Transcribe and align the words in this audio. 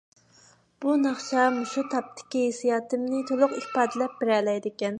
بۇ 0.85 0.93
ناخشا 1.01 1.43
مۇشۇ 1.57 1.83
تاپتىكى 1.91 2.41
ھېسسىياتىمنى 2.45 3.23
تولۇق 3.31 3.55
ئىپادىلەپ 3.59 4.17
بېرەلەيدىكەن. 4.23 4.89